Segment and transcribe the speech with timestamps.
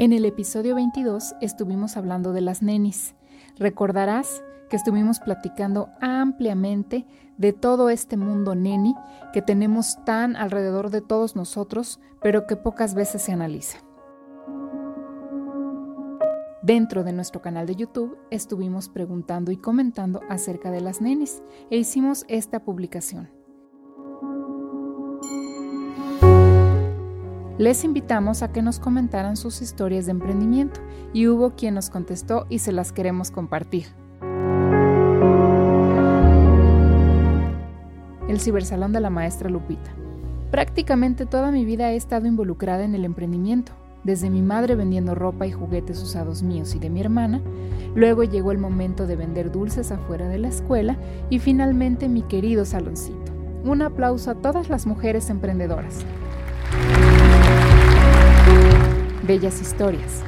[0.00, 3.16] En el episodio 22 estuvimos hablando de las nenis.
[3.56, 7.04] Recordarás que estuvimos platicando ampliamente
[7.36, 8.94] de todo este mundo neni
[9.32, 13.78] que tenemos tan alrededor de todos nosotros, pero que pocas veces se analiza.
[16.62, 21.76] Dentro de nuestro canal de YouTube estuvimos preguntando y comentando acerca de las nenis e
[21.76, 23.37] hicimos esta publicación.
[27.58, 30.80] Les invitamos a que nos comentaran sus historias de emprendimiento
[31.12, 33.86] y hubo quien nos contestó y se las queremos compartir.
[38.28, 39.90] El cibersalón de la maestra Lupita.
[40.52, 43.72] Prácticamente toda mi vida he estado involucrada en el emprendimiento,
[44.04, 47.42] desde mi madre vendiendo ropa y juguetes usados míos y de mi hermana,
[47.96, 50.96] luego llegó el momento de vender dulces afuera de la escuela
[51.28, 53.32] y finalmente mi querido saloncito.
[53.64, 56.06] Un aplauso a todas las mujeres emprendedoras.
[59.28, 60.22] Bellas historias.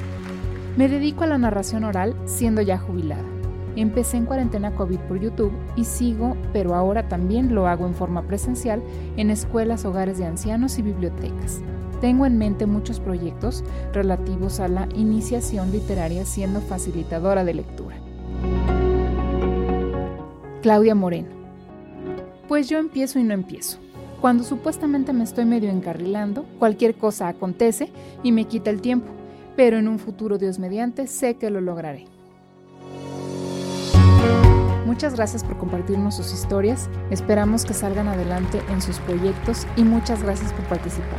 [0.77, 3.25] Me dedico a la narración oral siendo ya jubilada.
[3.75, 8.27] Empecé en cuarentena COVID por YouTube y sigo, pero ahora también lo hago en forma
[8.27, 8.83] presencial
[9.17, 11.63] en escuelas, hogares de ancianos y bibliotecas.
[12.03, 17.97] Tengo en mente muchos proyectos relativos a la iniciación literaria siendo facilitadora de lectura.
[20.61, 21.31] Claudia Moreno.
[22.49, 23.79] Pues yo empiezo y no empiezo.
[24.21, 27.91] Cuando supuestamente me estoy medio encarrilando, cualquier cosa acontece
[28.23, 29.09] y me quita el tiempo,
[29.57, 32.05] pero en un futuro Dios mediante sé que lo lograré.
[34.85, 40.23] Muchas gracias por compartirnos sus historias, esperamos que salgan adelante en sus proyectos y muchas
[40.23, 41.19] gracias por participar.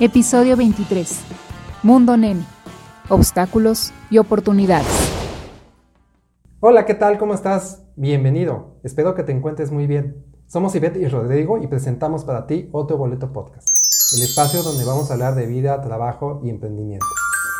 [0.00, 1.20] Episodio 23.
[1.82, 2.44] Mundo Neni.
[3.08, 4.88] Obstáculos y oportunidades.
[6.60, 7.18] Hola, ¿qué tal?
[7.18, 7.82] ¿Cómo estás?
[7.94, 8.78] Bienvenido.
[8.82, 10.24] Espero que te encuentres muy bien.
[10.46, 13.68] Somos Ivette y Rodrigo y presentamos para ti otro boleto podcast,
[14.16, 17.06] el espacio donde vamos a hablar de vida, trabajo y emprendimiento.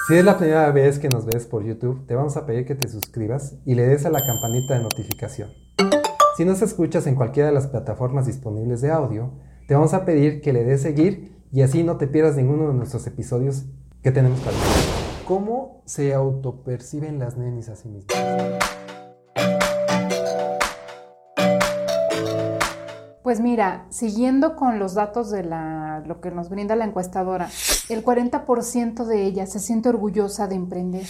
[0.08, 2.74] Si es la primera vez que nos ves por YouTube, te vamos a pedir que
[2.74, 5.50] te suscribas y le des a la campanita de notificación.
[6.36, 9.30] Si nos escuchas en cualquiera de las plataformas disponibles de audio,
[9.68, 12.74] te vamos a pedir que le des seguir y así no te pierdas ninguno de
[12.74, 13.66] nuestros episodios
[14.02, 14.62] que tenemos para ti.
[15.26, 18.16] ¿Cómo se autoperciben las nenis a sí mismas?
[23.22, 27.50] Pues mira, siguiendo con los datos de la, lo que nos brinda la encuestadora,
[27.90, 31.06] el 40% de ellas se siente orgullosa de emprender.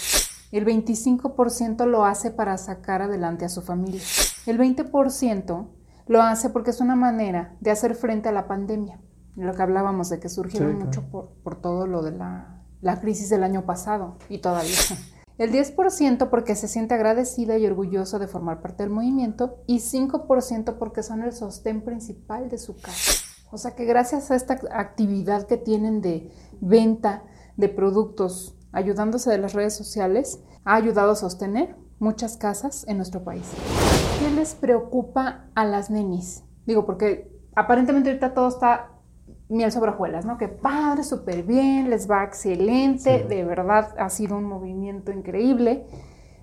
[0.50, 4.02] El 25% lo hace para sacar adelante a su familia.
[4.46, 5.68] El 20%
[6.08, 9.00] lo hace porque es una manera de hacer frente a la pandemia.
[9.36, 10.86] Lo que hablábamos de que surgieron Sí, claro.
[10.86, 14.76] mucho por, por todo lo de la, la crisis del año pasado y todavía.
[15.38, 20.76] El 10% porque se siente agradecida y orgulloso de formar parte del movimiento y 5%
[20.78, 23.12] porque son el sostén principal de su casa.
[23.50, 27.24] O sea que gracias a esta actividad que tienen de venta
[27.56, 33.22] de productos ayudándose de las redes sociales, ha ayudado a sostener muchas casas en nuestro
[33.24, 33.50] país.
[34.18, 36.44] ¿Qué les preocupa a las nenis?
[36.66, 38.91] Digo, porque aparentemente ahorita todo está
[39.52, 40.38] miel sobre hojuelas, ¿no?
[40.38, 43.28] Que padre, súper bien, les va excelente, Sí.
[43.28, 45.86] de verdad ha sido un movimiento increíble.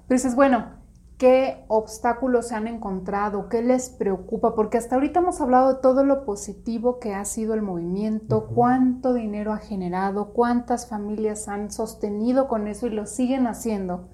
[0.08, 0.78] Pero dices, bueno,
[1.18, 3.50] ¿qué obstáculos se han encontrado?
[3.50, 4.56] ¿Qué les preocupa?
[4.56, 9.14] Porque hasta ahorita hemos hablado de todo lo positivo que ha sido el movimiento, cuánto
[9.14, 14.08] dinero ha generado, cuántas familias han sostenido con eso y lo siguen haciendo.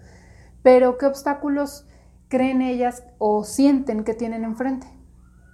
[0.64, 1.88] Pero ¿qué obstáculos
[2.28, 4.88] creen ellas o sienten que tienen enfrente?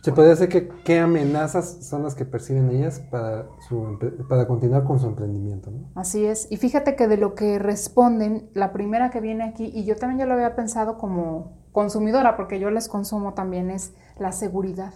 [0.02, 4.84] Se podría decir que qué amenazas son las que perciben ellas para, su, para continuar
[4.84, 5.92] con su emprendimiento, ¿no?
[5.94, 6.48] Así es.
[6.50, 10.20] Y fíjate que de lo que responden, la primera que viene aquí, y yo también
[10.20, 14.94] ya lo había pensado como consumidora, porque yo les consumo también, es la seguridad.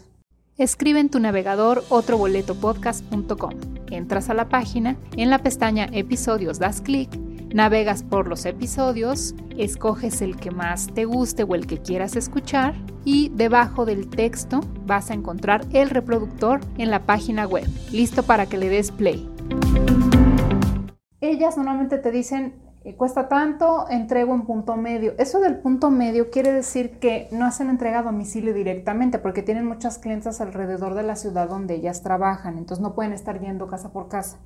[0.58, 3.52] Escribe en tu navegador otroboletopodcast.com.
[3.92, 7.10] Entras a la página, en la pestaña Episodios das clic,
[7.56, 12.76] Navegas por los episodios, escoges el que más te guste o el que quieras escuchar
[13.06, 18.48] y debajo del texto vas a encontrar el reproductor en la página web, listo para
[18.48, 19.32] que le des play.
[21.22, 25.14] Ellas normalmente te dicen, eh, cuesta tanto, entrego en punto medio.
[25.18, 29.66] Eso del punto medio quiere decir que no hacen entrega a domicilio directamente porque tienen
[29.66, 33.94] muchas clientes alrededor de la ciudad donde ellas trabajan, entonces no pueden estar yendo casa
[33.94, 34.40] por casa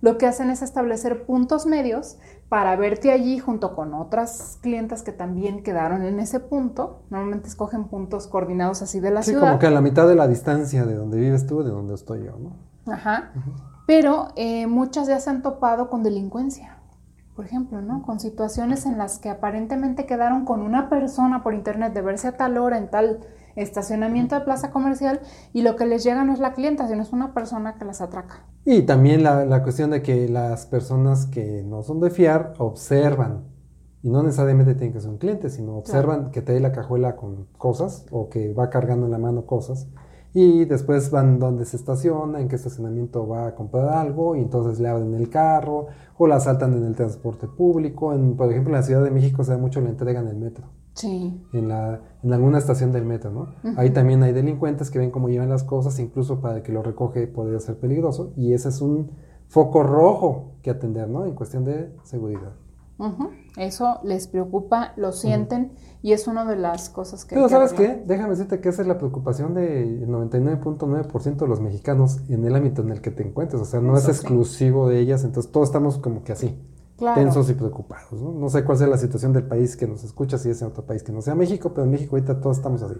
[0.00, 5.12] lo que hacen es establecer puntos medios para verte allí junto con otras clientas que
[5.12, 7.02] también quedaron en ese punto.
[7.10, 9.40] Normalmente escogen puntos coordinados así de la ciudad.
[9.40, 11.94] Sí, como que a la mitad de la distancia de donde vives tú, de donde
[11.94, 12.92] estoy yo, ¿no?
[12.92, 13.32] Ajá.
[13.86, 16.78] Pero eh, muchas ya se han topado con delincuencia,
[17.34, 18.02] por ejemplo, ¿no?
[18.02, 22.36] Con situaciones en las que aparentemente quedaron con una persona por internet de verse a
[22.36, 23.20] tal hora en tal
[23.56, 25.20] estacionamiento de plaza comercial
[25.52, 28.00] y lo que les llega no es la clienta, sino es una persona que las
[28.00, 28.44] atraca.
[28.68, 33.44] Y también la, cuestión de que las personas que no son de fiar observan,
[34.02, 37.46] y no necesariamente tienen que ser un cliente, sino observan que trae la cajuela con
[37.58, 39.86] cosas o que va cargando en la mano cosas.
[40.34, 44.80] Y después van donde se estaciona, en qué estacionamiento va a comprar algo, y entonces
[44.80, 45.86] le abren el carro,
[46.18, 48.14] o la saltan en el transporte público.
[48.14, 50.36] En, por ejemplo, en la Ciudad de México se da mucho la entrega en el
[50.38, 50.66] metro.
[50.96, 51.46] Sí.
[51.52, 53.54] En, la, en alguna estación del metro, ¿no?
[53.76, 56.82] Ahí también hay delincuentes que ven cómo llevan las cosas, incluso para el que lo
[56.82, 59.10] recoge podría ser peligroso, y ese es un
[59.46, 61.26] foco rojo que atender, ¿no?
[61.26, 62.54] En cuestión de seguridad.
[63.58, 67.34] Eso les preocupa, lo sienten y es una de las cosas que...
[67.34, 68.02] Pero ¿sabes qué?
[68.06, 72.80] Déjame decirte que esa es la preocupación del 99.9% de los mexicanos en el ámbito
[72.80, 73.60] en el que te encuentres.
[73.60, 76.58] O sea, no es exclusivo de ellas, entonces todos estamos como que así
[76.96, 78.20] tensos y preocupados.
[78.20, 78.32] ¿no?
[78.32, 78.48] ¿no?
[78.48, 81.02] sé cuál sea la situación del país que nos escucha, si es en otro país
[81.02, 82.96] que no sea México, pero en México ahorita todos estamos así.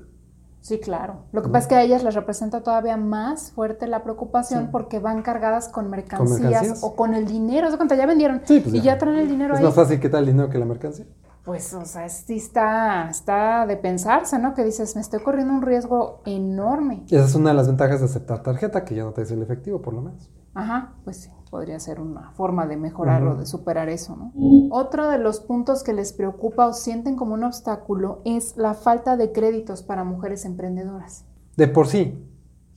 [0.66, 1.26] Sí, claro.
[1.30, 4.98] Lo que pasa es que a ellas les representa todavía más fuerte la preocupación porque
[4.98, 7.70] van cargadas con mercancías, o con el dinero.
[7.70, 7.94] ¿Se cuenta?
[7.94, 8.98] Ya vendieron pues y ya.
[8.98, 9.60] traen el dinero ahí.
[9.60, 11.06] Es más fácil que tal el dinero que la mercancía.
[11.44, 14.54] Pues, o sea, sí está, está de pensarse, ¿no?
[14.54, 17.04] Que dices, me estoy corriendo un riesgo enorme.
[17.06, 19.34] Y esa es una de las ventajas de aceptar tarjeta, que ya no te dice
[19.34, 20.28] el efectivo, por lo menos.
[20.56, 24.32] Ajá, pues sí podría ser una forma de mejorar o de superar eso, ¿no?
[24.70, 29.16] Otro de los puntos que les preocupa o sienten como un obstáculo es la falta
[29.16, 31.24] de créditos para mujeres emprendedoras.
[31.56, 32.22] De por sí,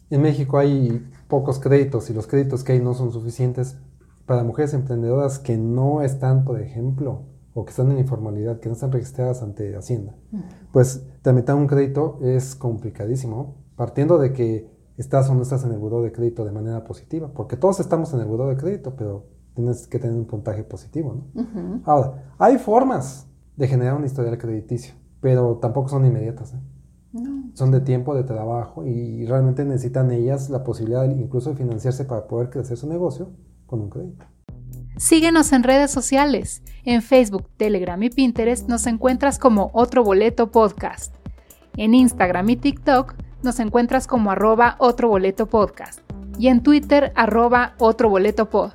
[0.09, 3.77] en México hay pocos créditos y los créditos que hay no son suficientes
[4.25, 7.23] para mujeres emprendedoras que no están, por ejemplo,
[7.53, 10.15] o que están en informalidad, que no están registradas ante Hacienda.
[10.71, 15.77] Pues tramitar un crédito es complicadísimo, partiendo de que estás o no estás en el
[15.77, 19.27] buró de crédito de manera positiva, porque todos estamos en el buró de crédito, pero
[19.55, 21.81] tienes que tener un puntaje positivo, ¿no?
[21.85, 26.59] Ahora, hay formas de generar un historial crediticio, pero tampoco son inmediatas, ¿eh?
[27.53, 32.27] Son de tiempo, de trabajo y realmente necesitan ellas la posibilidad incluso de financiarse para
[32.27, 33.31] poder crecer su negocio
[33.65, 34.25] con un crédito.
[34.97, 36.61] Síguenos en redes sociales.
[36.83, 41.15] En Facebook, Telegram y Pinterest nos encuentras como Otro Boleto Podcast.
[41.77, 45.99] En Instagram y TikTok nos encuentras como arroba otro boleto podcast
[46.37, 48.71] y en Twitter arroba otro boleto pod.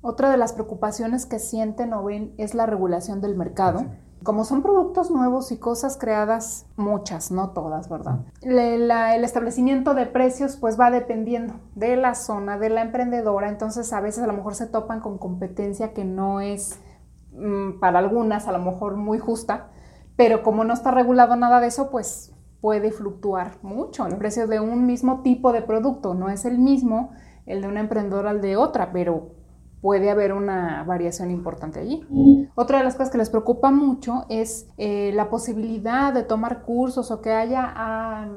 [0.00, 3.84] Otra de las preocupaciones que sienten o ven es la regulación del mercado.
[4.22, 8.20] Como son productos nuevos y cosas creadas, muchas, no todas, ¿verdad?
[8.42, 14.00] el establecimiento de precios pues va dependiendo de la zona, de la emprendedora, entonces a
[14.00, 16.80] veces a lo mejor se topan con competencia que no es
[17.32, 19.68] mm, para algunas a lo mejor muy justa,
[20.16, 24.60] pero como no está regulado nada de eso, pues puede fluctuar mucho el precio de
[24.60, 26.14] un mismo tipo de producto.
[26.14, 27.10] No es el mismo
[27.46, 29.38] el de una emprendedora al de otra, pero
[29.80, 32.04] puede haber una variación importante allí.
[32.56, 37.10] Otra de las cosas que les preocupa mucho es eh, la posibilidad de tomar cursos
[37.10, 37.64] o que haya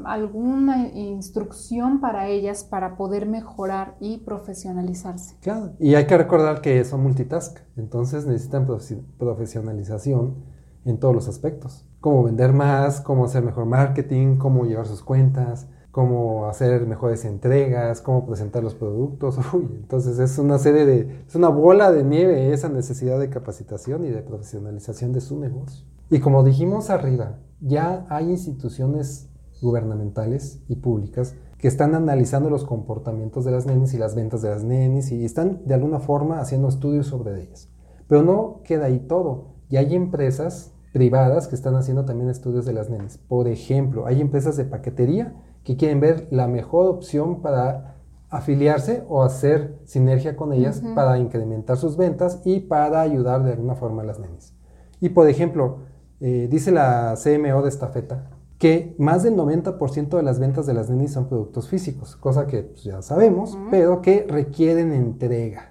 [0.06, 5.38] alguna instrucción para ellas para poder mejorar y profesionalizarse.
[5.42, 8.68] Claro, y hay que recordar que son multitask, entonces necesitan
[9.18, 10.36] profesionalización
[10.86, 15.68] en todos los aspectos cómo vender más, cómo hacer mejor marketing, cómo llevar sus cuentas,
[15.92, 19.38] cómo hacer mejores entregas, cómo presentar los productos.
[19.54, 24.06] Uy, entonces es una serie de, es una bola de nieve esa necesidad de capacitación
[24.06, 25.86] y de profesionalización de su negocio.
[26.10, 29.30] Y como dijimos arriba, ya hay instituciones
[29.62, 34.50] gubernamentales y públicas que están analizando los comportamientos de las nenis y las ventas de
[34.50, 37.70] las nenis y están de alguna forma haciendo estudios sobre ellas.
[38.08, 39.52] Pero no queda ahí todo.
[39.70, 43.18] Ya hay empresas privadas que están haciendo también estudios de las nenes.
[43.18, 45.34] Por ejemplo, hay empresas de paquetería
[45.64, 47.96] que quieren ver la mejor opción para
[48.30, 53.76] afiliarse o hacer sinergia con ellas para incrementar sus ventas y para ayudar de alguna
[53.76, 54.54] forma a las nenes.
[55.02, 55.80] Y por ejemplo,
[56.22, 58.30] eh, dice la CMO de Estafeta
[58.62, 62.62] que más del 90% de las ventas de las nenes son productos físicos, cosa que
[62.62, 65.71] pues, ya sabemos, pero que requieren entrega.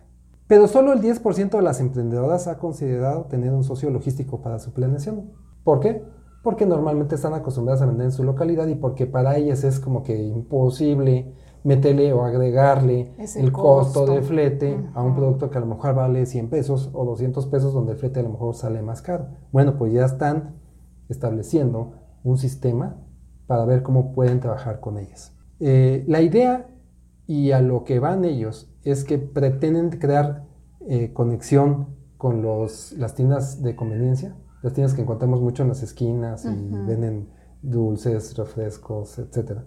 [0.50, 4.72] Pero solo el 10% de las emprendedoras ha considerado tener un socio logístico para su
[4.72, 5.30] planeación.
[5.62, 6.02] ¿Por qué?
[6.42, 10.02] Porque normalmente están acostumbradas a vender en su localidad y porque para ellas es como
[10.02, 15.68] que imposible meterle o agregarle el costo, de flete a un producto que a lo
[15.68, 19.02] mejor vale 100 pesos o 200 pesos donde el flete a lo mejor sale más
[19.02, 19.28] caro.
[19.52, 20.56] Bueno, pues ya están
[21.08, 21.92] estableciendo
[22.24, 22.96] un sistema
[23.46, 25.32] para ver cómo pueden trabajar con ellas.
[25.60, 26.66] Eh, la idea
[27.28, 30.44] y a lo que van ellos es que pretenden crear
[30.88, 35.82] eh, conexión con los, las tiendas de conveniencia, las tiendas que encontramos mucho en las
[35.82, 36.48] esquinas y
[36.86, 37.28] venden
[37.62, 39.64] dulces, refrescos, etcétera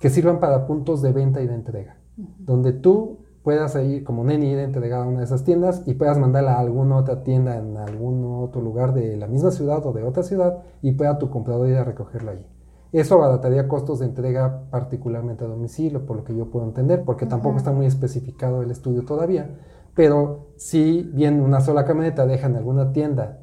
[0.00, 4.50] que sirvan para puntos de venta y de entrega, donde tú puedas ir como neni
[4.50, 7.56] ir a entregar a una de esas tiendas y puedas mandarla a alguna otra tienda
[7.56, 11.30] en algún otro lugar de la misma ciudad o de otra ciudad y pueda tu
[11.30, 12.46] comprador ir a recogerla allí.
[12.92, 17.26] Eso abarataría costos de entrega particularmente a domicilio, por lo que yo puedo entender, porque
[17.26, 19.58] tampoco está muy especificado el estudio todavía.
[19.94, 23.38] Pero si bien una sola camioneta deja en alguna tienda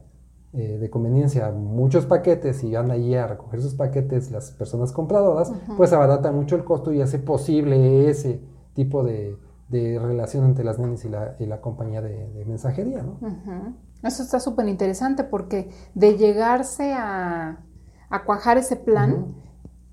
[0.53, 5.51] eh, de conveniencia muchos paquetes y van allí a recoger sus paquetes las personas compradoras,
[5.77, 8.41] pues abarata mucho el costo y hace posible ese
[8.73, 9.37] tipo de,
[9.69, 13.03] relación entre las nenes y la, y la compañía de, mensajería.
[13.03, 13.17] ¿no?
[14.03, 17.59] Eso está súper interesante porque de llegarse a,
[18.09, 19.35] a cuajar ese plan,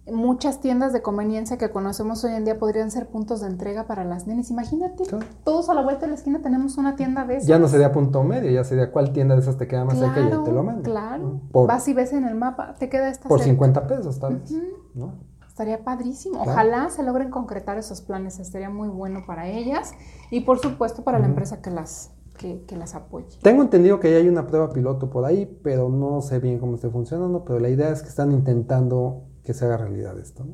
[0.06, 4.04] muchas tiendas de conveniencia que conocemos hoy en día podrían ser puntos de entrega para
[4.04, 4.50] las nenes.
[4.50, 5.04] Imagínate,
[5.44, 7.48] todos a la vuelta de la esquina tenemos una tienda de esas.
[7.48, 10.20] Ya no sería punto medio, ya sería cuál tienda de esas te queda más cerca
[10.20, 10.82] y te lo mandan.
[10.82, 14.54] Claro, vas y ves en el mapa, te queda esta Por 50 pesos tal vez,
[15.48, 16.42] Estaría padrísimo.
[16.42, 19.92] Ojalá se logren concretar esos planes, estaría muy bueno para ellas
[20.32, 23.38] y por supuesto para la empresa que las, que, que, las apoye.
[23.42, 26.74] Tengo entendido que ya hay una prueba piloto por ahí, pero no sé bien cómo
[26.74, 30.44] esté funcionando, pero la idea es que están intentando que se haga realidad esto.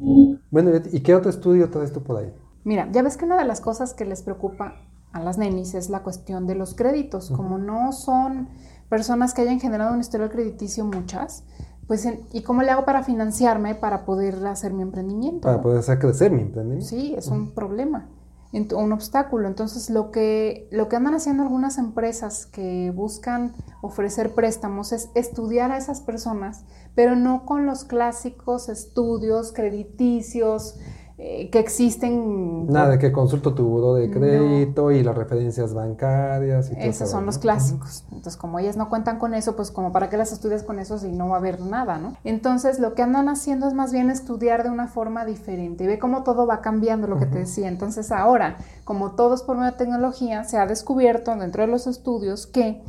[0.50, 2.32] Bueno, ¿y qué otro estudio todo esto por ahí?
[2.64, 4.74] Mira, ya ves que una de las cosas que les preocupa
[5.12, 7.30] a las nenis es la cuestión de los créditos.
[7.30, 8.48] Como no son
[8.88, 11.44] personas que hayan generado un historial crediticio muchas,
[11.86, 15.40] pues, ¿y cómo le hago para financiarme para poder hacer mi emprendimiento?
[15.40, 16.86] Para poder hacer crecer mi emprendimiento.
[16.86, 18.08] Sí, es un problema
[18.52, 19.46] un obstáculo.
[19.46, 25.70] Entonces, lo que, lo que andan haciendo algunas empresas que buscan ofrecer préstamos es estudiar
[25.70, 26.64] a esas personas,
[26.94, 30.76] pero no con los clásicos estudios crediticios,
[31.22, 32.66] eh, que existen.
[32.72, 36.72] Nada, de que consulto tu buro de crédito y las referencias bancarias.
[36.72, 38.04] Y Esos son los clásicos.
[38.06, 40.96] Entonces, como ellas no cuentan con eso, pues como para qué las estudias con eso
[40.98, 42.16] si no va a haber nada, ¿no?
[42.24, 45.98] Entonces, lo que andan haciendo es más bien estudiar de una forma diferente y ve
[45.98, 47.68] cómo todo va cambiando, lo que te decía.
[47.68, 52.46] Entonces, ahora, como todos por medio de tecnología, se ha descubierto dentro de los estudios
[52.46, 52.82] que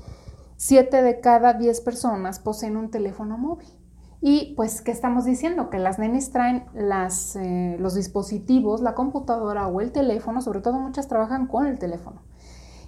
[0.55, 3.80] 7 de cada 10 personas poseen un teléfono móvil.
[4.21, 5.69] Y pues, ¿qué estamos diciendo?
[5.71, 10.79] Que las nenes traen las, eh, los dispositivos, la computadora o el teléfono, sobre todo
[10.79, 12.21] muchas trabajan con el teléfono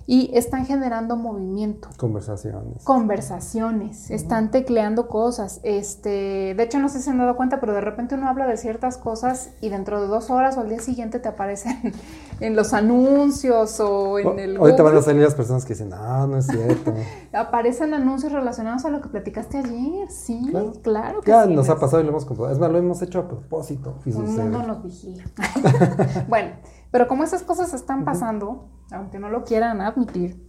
[0.05, 1.89] y están generando movimiento.
[1.97, 2.83] Conversaciones.
[2.83, 5.61] Conversaciones, están tecleando cosas.
[5.63, 8.45] Este, de hecho, no sé si se han dado cuenta, pero de repente uno habla
[8.45, 11.93] de ciertas cosas y dentro de dos horas o al día siguiente te aparecen
[12.39, 14.59] en los anuncios o en el.
[14.59, 16.93] Hoy te van a salir las personas que dicen, no, no es cierto.
[17.33, 20.09] aparecen anuncios relacionados a lo que platicaste ayer.
[20.09, 22.51] Sí, claro, que Ya nos ha pasado y lo hemos comprado.
[22.51, 23.95] Es más, lo hemos hecho a propósito.
[24.05, 25.23] no, no nos vigila.
[26.27, 26.51] bueno.
[26.93, 30.47] Pero como esas cosas están pasando, aunque no lo quieran admitir,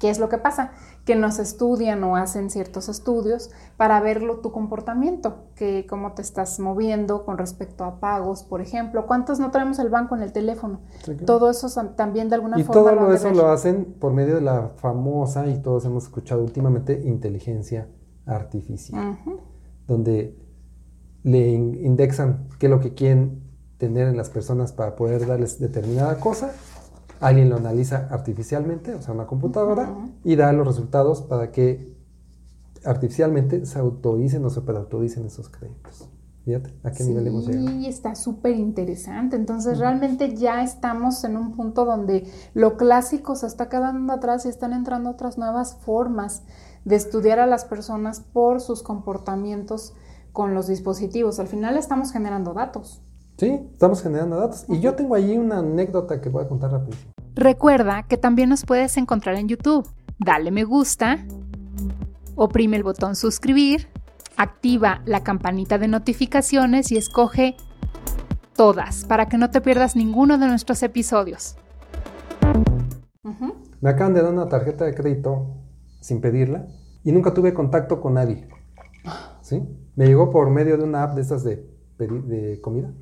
[0.00, 0.72] ¿qué es lo que pasa?
[1.04, 6.58] Que nos estudian o hacen ciertos estudios para verlo tu comportamiento, que cómo te estás
[6.60, 9.06] moviendo con respecto a pagos, por ejemplo.
[9.06, 10.80] ¿Cuántos no traemos el banco en el teléfono?
[11.26, 12.70] Todo eso también de alguna forma.
[12.70, 17.02] Y todo eso lo hacen por medio de la famosa, y todos hemos escuchado últimamente,
[17.04, 17.88] inteligencia
[18.26, 19.18] artificial,
[19.86, 20.38] donde
[21.22, 23.42] le indexan qué es lo que quieren
[23.76, 26.52] tener en las personas para poder darles determinada cosa.
[27.20, 29.94] Alguien lo analiza artificialmente, o sea, una computadora,
[30.24, 31.94] y da los resultados para que
[32.84, 36.08] artificialmente se autoricen o se autoricen esos créditos.
[36.44, 37.68] Fíjate a qué nivel hemos llegado.
[37.68, 39.34] Sí, está súper interesante.
[39.34, 44.50] Entonces, realmente ya estamos en un punto donde lo clásico se está quedando atrás y
[44.50, 46.42] están entrando otras nuevas formas
[46.84, 49.94] de estudiar a las personas por sus comportamientos
[50.32, 51.38] con los dispositivos.
[51.38, 53.02] Al final estamos generando datos.
[53.36, 54.64] Sí, estamos generando datos.
[54.68, 57.12] Y yo tengo allí una anécdota que voy a contar rapidísimo.
[57.34, 59.88] Recuerda que también nos puedes encontrar en YouTube.
[60.18, 61.18] Dale me gusta,
[62.36, 63.88] oprime el botón suscribir,
[64.36, 67.56] activa la campanita de notificaciones y escoge
[68.54, 71.56] todas para que no te pierdas ninguno de nuestros episodios.
[73.80, 75.56] Me acaban de dar una tarjeta de crédito
[76.00, 76.68] sin pedirla
[77.02, 78.48] y nunca tuve contacto con nadie.
[79.42, 79.62] ¿Sí?
[79.96, 82.92] Me llegó por medio de una app de estas de de comida,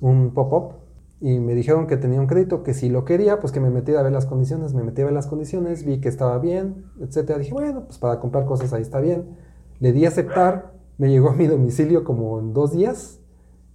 [0.00, 0.86] un pop-up,
[1.20, 4.00] y me dijeron que tenía un crédito, que si lo quería, pues que me metiera
[4.00, 7.38] a ver las condiciones, me metí a ver las condiciones, vi que estaba bien, etcétera.
[7.38, 9.36] Dije, bueno, pues para comprar cosas ahí está bien.
[9.80, 13.20] Le di a aceptar, me llegó a mi domicilio como en dos días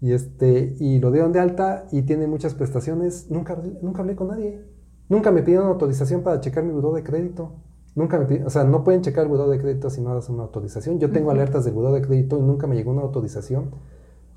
[0.02, 3.32] y, este, y lo dieron de alta y tiene muchas prestaciones.
[3.32, 4.64] Nunca, nunca hablé con nadie.
[5.10, 7.54] Nunca me pidieron autorización para checar mi buró de crédito.
[7.96, 10.30] Nunca me pidieron, o sea, no pueden checar el buró de crédito si no das
[10.30, 11.00] una autorización.
[11.00, 13.72] Yo tengo alertas del buró de crédito y nunca me llegó una autorización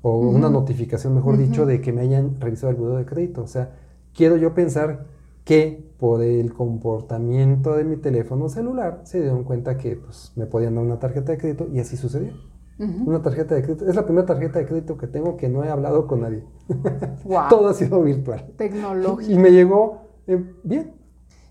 [0.07, 3.41] o una notificación, mejor dicho, de que me hayan revisado el buró de crédito.
[3.41, 3.71] O sea,
[4.13, 5.07] quiero yo pensar
[5.43, 10.75] que por el comportamiento de mi teléfono celular se dieron cuenta que pues, me podían
[10.75, 12.33] dar una tarjeta de crédito y así sucedió.
[12.77, 13.87] Una tarjeta de crédito.
[13.87, 16.43] Es la primera tarjeta de crédito que tengo que no he hablado con nadie.
[17.49, 18.45] Todo ha sido virtual.
[18.57, 19.31] Tecnológico.
[19.31, 20.93] Y me llegó eh, bien.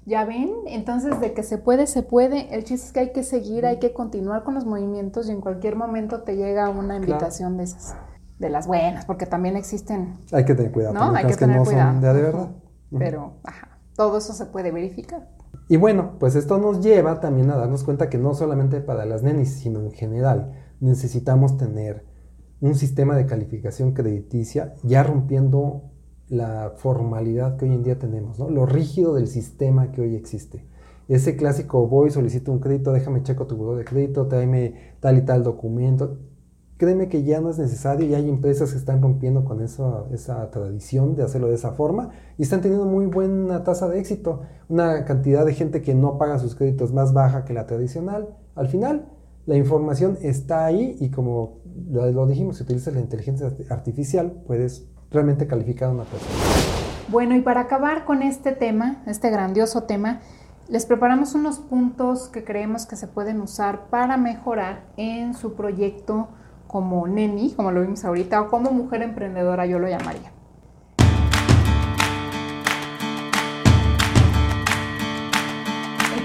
[0.06, 2.54] Ya ven, entonces de que se puede, se puede.
[2.54, 5.40] El chiste es que hay que seguir, hay que continuar con los movimientos y en
[5.40, 7.96] cualquier momento te llega una invitación de esas,
[8.38, 10.18] de las buenas, porque también existen.
[10.32, 10.94] Hay que tener cuidado.
[10.94, 11.14] ¿no?
[11.14, 12.00] Hay que, tener cuidado.
[12.00, 12.48] de, verdad.
[12.98, 15.28] Pero, ajá, todo eso se puede verificar.
[15.68, 19.22] Y bueno, pues esto nos lleva también a darnos cuenta que no solamente para las
[19.22, 22.04] nenis, sino en general necesitamos tener
[22.60, 25.90] un sistema de calificación crediticia ya rompiendo
[26.28, 28.48] la formalidad que hoy en día tenemos, ¿no?
[28.48, 30.66] lo rígido del sistema que hoy existe.
[31.08, 35.22] Ese clásico voy, solicito un crédito, déjame checo tu buro de crédito, tráeme tal y
[35.22, 36.18] tal documento.
[36.84, 40.50] Créeme que ya no es necesario y hay empresas que están rompiendo con eso, esa
[40.50, 44.42] tradición de hacerlo de esa forma y están teniendo muy buena tasa de éxito.
[44.68, 48.36] Una cantidad de gente que no paga sus créditos más baja que la tradicional.
[48.54, 49.08] Al final,
[49.46, 55.46] la información está ahí y como lo, dijimos, si utilizas la inteligencia artificial, puedes realmente
[55.46, 56.34] calificar a una persona.
[57.08, 60.20] Bueno, y para acabar con este tema, este grandioso tema,
[60.68, 66.28] les preparamos unos puntos que creemos que se pueden usar para mejorar en su proyecto
[66.74, 70.32] como neni, como lo vimos ahorita, o como mujer emprendedora, yo lo llamaría.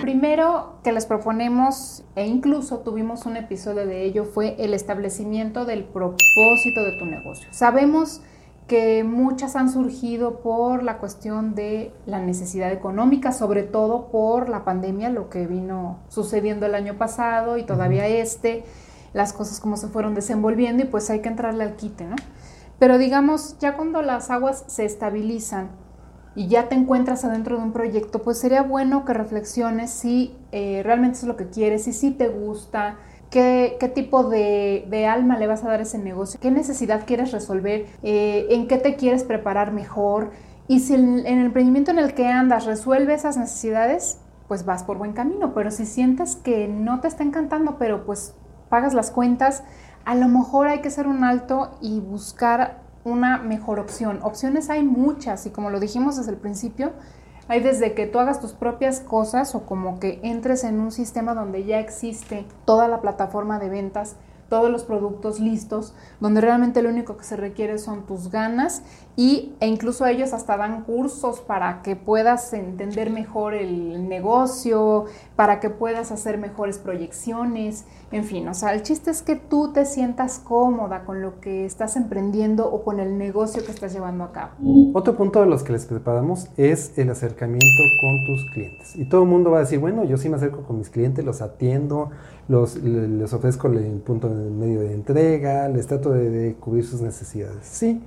[0.01, 5.83] primero que les proponemos, e incluso tuvimos un episodio de ello, fue el establecimiento del
[5.83, 7.47] propósito de tu negocio.
[7.51, 8.21] Sabemos
[8.65, 14.65] que muchas han surgido por la cuestión de la necesidad económica, sobre todo por la
[14.65, 18.63] pandemia, lo que vino sucediendo el año pasado y todavía este,
[19.13, 22.15] las cosas como se fueron desenvolviendo y pues hay que entrarle al quite, ¿no?
[22.79, 25.69] Pero digamos, ya cuando las aguas se estabilizan,
[26.35, 30.81] y ya te encuentras adentro de un proyecto, pues sería bueno que reflexiones si eh,
[30.85, 32.97] realmente es lo que quieres, si sí te gusta,
[33.29, 37.87] qué, tipo de, alma le vas a dar a ese negocio, qué necesidad quieres resolver,
[38.03, 40.31] eh, en qué te quieres preparar mejor.
[40.67, 44.97] Y si en, el emprendimiento en el que andas resuelve esas necesidades, pues vas por
[44.97, 45.53] buen camino.
[45.53, 48.35] Pero si sientes que no te está encantando, pero pues
[48.69, 49.63] pagas las cuentas,
[50.05, 54.19] a lo mejor hay que hacer un alto y buscar una mejor opción.
[54.23, 56.93] Opciones hay muchas y como lo dijimos desde el principio,
[57.47, 61.33] hay desde que tú hagas tus propias cosas o como que entres en un sistema
[61.33, 64.15] donde ya existe toda la plataforma de ventas
[64.49, 68.83] todos los productos listos, donde realmente lo único que se requiere son tus ganas
[69.15, 75.59] y, e incluso ellos hasta dan cursos para que puedas entender mejor el negocio, para
[75.59, 79.85] que puedas hacer mejores proyecciones, en fin, o sea, el chiste es que tú te
[79.85, 84.31] sientas cómoda con lo que estás emprendiendo o con el negocio que estás llevando a
[84.31, 84.51] cabo.
[84.93, 88.95] Otro punto de los que les preparamos es el acercamiento con tus clientes.
[88.95, 91.23] Y todo el mundo va a decir, bueno, yo sí me acerco con mis clientes,
[91.23, 92.09] los atiendo,
[92.49, 97.59] los, les ofrezco el punto medio de entrega, les trato de, cubrir sus necesidades.
[97.61, 98.01] Sí,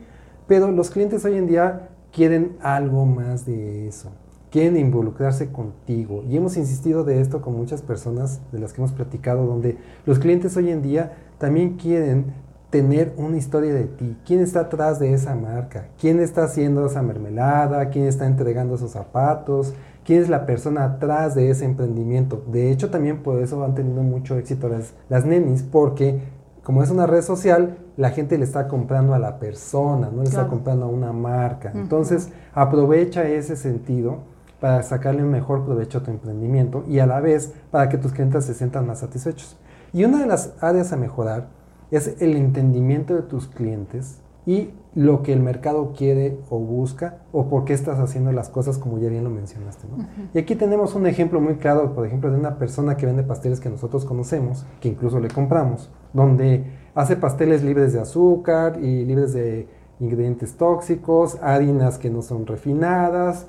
[0.49, 4.11] pero los clientes hoy en día quieren algo más de eso.
[4.51, 6.25] Quieren involucrarse contigo.
[6.29, 10.19] Y hemos insistido de esto con muchas personas de las que hemos platicado, donde los
[10.19, 12.35] clientes hoy en día también quieren
[12.69, 14.17] tener una historia de ti.
[14.27, 15.89] ¿Quién está atrás de esa marca?
[16.01, 17.91] ¿Quién está haciendo esa mermelada?
[17.91, 19.73] ¿Quién está entregando esos zapatos?
[20.05, 22.43] Quién es la persona atrás de ese emprendimiento.
[22.51, 26.21] De hecho, también por eso han tenido mucho éxito las, las nenis, porque
[26.63, 30.29] como es una red social, la gente le está comprando a la persona, no le
[30.29, 31.73] está comprando a una marca.
[31.75, 34.19] Entonces, aprovecha ese sentido
[34.61, 38.13] para sacarle un mejor provecho a tu emprendimiento y a la vez para que tus
[38.13, 39.57] clientes se sientan más satisfechos.
[39.93, 41.49] Y una de las áreas a mejorar
[41.91, 47.49] es el entendimiento de tus clientes y lo que el mercado quiere o busca o
[47.49, 49.87] por qué estás haciendo las cosas como ya bien lo mencionaste.
[50.35, 53.61] Y aquí tenemos un ejemplo muy claro, por ejemplo, de una persona que vende pasteles
[53.61, 59.33] que nosotros conocemos, que incluso le compramos, donde hace pasteles libres de azúcar y libres
[59.33, 59.67] de
[59.99, 63.47] ingredientes tóxicos, harinas que no son refinadas,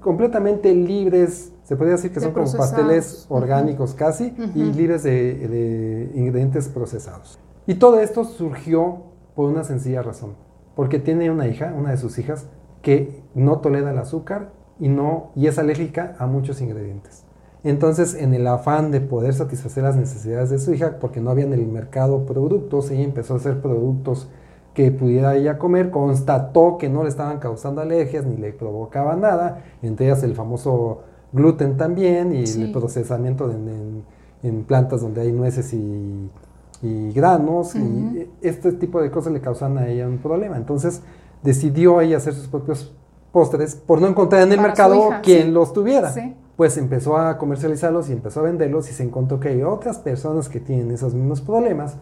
[0.00, 6.68] completamente libres, se podría decir que son como pasteles orgánicos casi y libres de ingredientes
[6.68, 7.38] procesados.
[7.66, 8.98] Y todo esto surgió
[9.34, 10.34] por una sencilla razón,
[10.74, 12.46] porque tiene una hija, una de sus hijas,
[12.82, 17.24] que no tolera el azúcar y, no, y es alérgica a muchos ingredientes.
[17.62, 21.46] Entonces, en el afán de poder satisfacer las necesidades de su hija, porque no había
[21.46, 24.28] en el mercado productos, ella empezó a hacer productos
[24.74, 29.62] que pudiera ella comer, constató que no le estaban causando alergias ni le provocaba nada,
[29.82, 36.28] entre ellas el famoso gluten también y el procesamiento en, plantas donde hay nueces y,
[37.12, 40.56] granos, y este tipo de cosas le causan a ella un problema.
[40.56, 41.02] Entonces
[41.42, 42.94] decidió ella hacer sus propios
[43.32, 46.12] postres por no encontrar en el mercado quien los tuviera.
[46.56, 50.48] Pues empezó a comercializarlos y empezó a venderlos y se encontró que hay otras personas
[50.48, 51.96] que tienen esos mismos problemas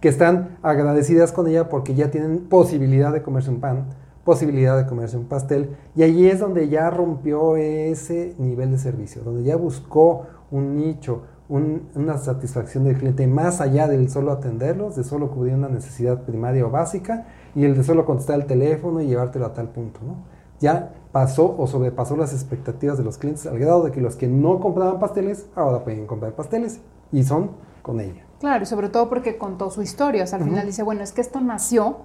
[0.00, 3.86] que están agradecidas con ella porque ya tienen posibilidad de comerse un pan,
[4.24, 9.22] posibilidad de comerse un pastel, y allí es donde ya rompió ese nivel de servicio,
[9.22, 15.04] donde ya buscó un nicho, una satisfacción del cliente más allá del solo atenderlos, de
[15.04, 19.06] solo cubrir una necesidad primaria o básica, y el de solo contestar el teléfono y
[19.06, 20.16] llevártelo a tal punto, ¿no?
[20.60, 24.28] Ya pasó o sobrepasó las expectativas de los clientes al grado de que los que
[24.28, 27.50] no compraban pasteles ahora pueden comprar pasteles y son
[27.82, 28.24] con ella.
[28.40, 30.24] Claro, y sobre todo porque contó su historia.
[30.24, 31.98] O sea, al final dice, bueno, es que esto nació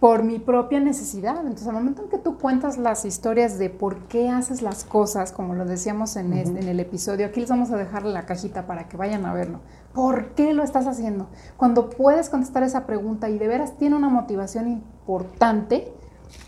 [0.00, 1.40] por mi propia necesidad.
[1.40, 5.32] Entonces, al momento en que tú cuentas las historias de por qué haces las cosas,
[5.32, 8.88] como lo decíamos en, en el episodio, aquí les vamos a dejar la cajita para
[8.88, 9.60] que vayan a verlo.
[9.92, 11.28] ¿Por qué lo estás haciendo?
[11.56, 15.92] Cuando puedes contestar esa pregunta y de veras tiene una motivación importante,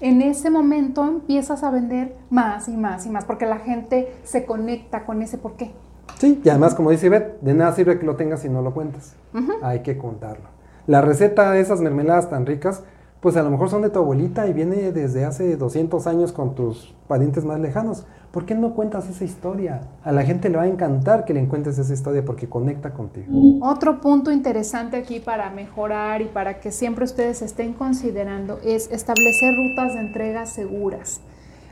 [0.00, 4.44] en ese momento empiezas a vender más y más y más, porque la gente se
[4.44, 5.72] conecta con ese por qué.
[6.18, 8.74] Sí, y además, como dice Ivette, de nada sirve que lo tengas si no lo
[8.74, 9.14] cuentas.
[9.62, 10.48] Hay que contarlo.
[10.86, 12.82] La receta de esas mermeladas tan ricas,
[13.20, 16.54] pues a lo mejor son de tu abuelita y viene desde hace 200 años con
[16.54, 18.06] tus parientes más lejanos.
[18.30, 19.80] ¿Por qué no cuentas esa historia?
[20.04, 23.26] A la gente le va a encantar que le encuentres esa historia porque conecta contigo.
[23.62, 29.50] Otro punto interesante aquí para mejorar y para que siempre ustedes estén considerando es establecer
[29.56, 31.20] rutas de entrega seguras.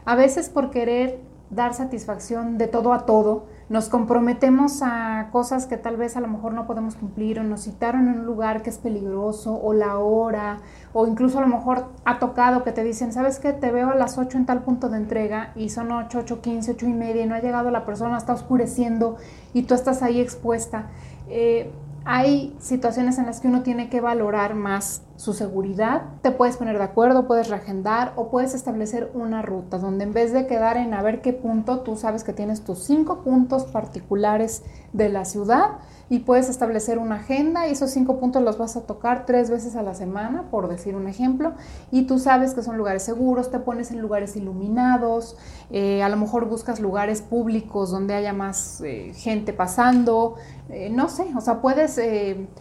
[0.05, 5.77] A veces por querer dar satisfacción de todo a todo, nos comprometemos a cosas que
[5.77, 8.71] tal vez a lo mejor no podemos cumplir o nos citaron en un lugar que
[8.71, 10.59] es peligroso o la hora
[10.93, 13.53] o incluso a lo mejor ha tocado que te dicen, ¿sabes qué?
[13.53, 16.71] Te veo a las 8 en tal punto de entrega y son 8, 8, 15,
[16.73, 19.17] 8 y media y no ha llegado la persona, está oscureciendo
[19.53, 20.87] y tú estás ahí expuesta.
[21.29, 21.73] Eh,
[22.09, 26.03] hay situaciones en las que uno tiene que valorar más su seguridad.
[26.23, 30.33] Te puedes poner de acuerdo, puedes reagendar o puedes establecer una ruta donde en vez
[30.33, 34.63] de quedar en a ver qué punto, tú sabes que tienes tus cinco puntos particulares
[34.93, 38.83] de la ciudad y puedes establecer una agenda y esos cinco puntos los vas a
[38.83, 41.53] tocar tres veces a la semana, por decir un ejemplo,
[41.91, 45.37] y tú sabes que son lugares seguros, te pones en lugares iluminados,
[45.71, 50.37] eh, a lo mejor buscas lugares públicos donde haya más eh, gente pasando,
[50.69, 52.01] eh, no sé, o sea, puedes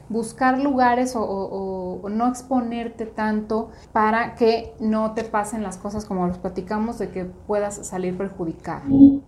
[0.09, 6.27] buscar lugares o, o, no exponerte tanto para que no te pasen las cosas como
[6.27, 8.83] los platicamos de que puedas salir perjudicado.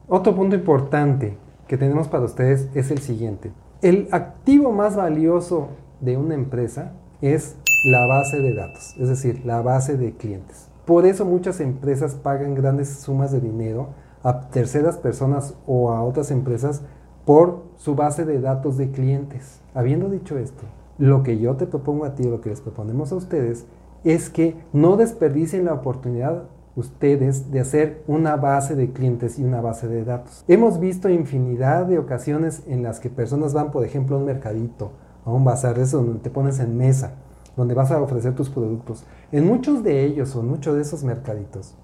[0.08, 3.52] Otro punto importante que tenemos para ustedes es el siguiente.
[3.84, 5.68] El activo más valioso
[6.02, 10.68] de una empresa es la base de datos, es decir, la base de clientes.
[10.86, 13.90] Por eso muchas empresas pagan grandes sumas de dinero
[14.24, 16.82] a terceras personas o a otras empresas
[17.24, 19.62] por su base de datos de clientes.
[19.76, 20.64] Habiendo dicho esto,
[20.98, 23.68] lo que yo te propongo a ti, lo que les proponemos a ustedes,
[24.04, 26.46] es que no desperdicien la oportunidad
[26.78, 30.46] ustedes de hacer una base de clientes y una base de datos.
[30.48, 34.92] Hemos visto infinidad de ocasiones en las que personas van, por ejemplo, a un mercadito,
[35.26, 37.16] a un bazar, eso donde te pones en mesa,
[37.58, 39.04] donde vas a ofrecer tus productos.
[39.32, 41.76] En muchos de ellos o en muchos de esos mercaditos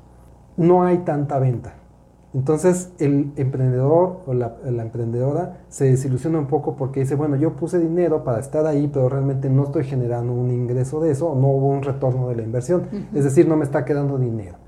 [0.57, 1.73] no hay tanta venta.
[2.35, 7.79] Entonces el emprendedor o la, emprendedora se desilusiona un poco porque dice, bueno, yo puse
[7.79, 11.69] dinero para estar ahí, pero realmente no estoy generando un ingreso de eso, no hubo
[11.69, 14.62] un retorno de la inversión, es decir, no me está quedando dinero.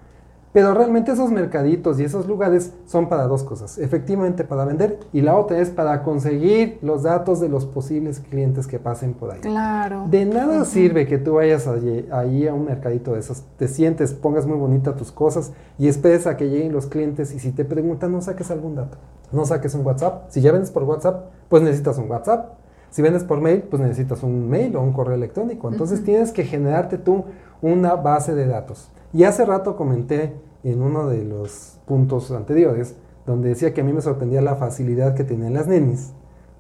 [0.56, 3.78] Pero realmente esos mercaditos y esos lugares son para dos cosas.
[3.78, 8.66] Efectivamente para vender y la otra es para conseguir los datos de los posibles clientes
[8.66, 9.42] que pasen por ahí.
[9.42, 10.06] Claro.
[10.10, 14.14] De nada sirve que tú vayas allí, ahí a un mercadito de esos, te sientes,
[14.14, 17.66] pongas muy bonita tus cosas y esperes a que lleguen los clientes y si te
[17.66, 18.98] preguntan no saques algún dato.
[19.34, 20.30] No saques un WhatsApp.
[20.30, 22.54] Si ya vendes por WhatsApp, pues necesitas un WhatsApp.
[22.92, 25.70] Si vendes por mail, pues necesitas un mail o un correo electrónico.
[25.70, 27.26] Entonces tienes que generarte tú
[27.62, 28.90] una base de datos.
[29.16, 30.34] Y hace rato comenté
[30.66, 35.16] en uno de los puntos anteriores, donde decía que a mí me sorprendía la facilidad
[35.16, 36.12] que tenían las nenis